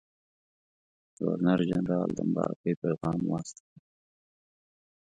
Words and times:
ګورنرجنرال 1.19 2.09
د 2.15 2.19
مبارکۍ 2.29 2.73
پیغام 2.81 3.19
واستاوه. 3.25 3.77